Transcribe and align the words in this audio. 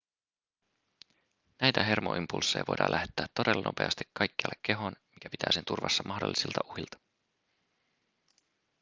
näitä 1.61 1.83
hermoimpulsseja 1.83 2.63
voidaan 2.67 2.91
lähettää 2.91 3.25
todella 3.35 3.63
nopeasti 3.63 4.03
kaikkialle 4.13 4.55
kehoon 4.63 4.93
mikä 5.11 5.29
pitää 5.29 5.51
sen 5.51 5.65
turvassa 5.65 6.03
mahdollisilta 6.07 6.59
uhilta 6.65 6.97